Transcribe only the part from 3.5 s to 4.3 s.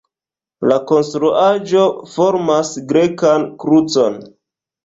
krucon.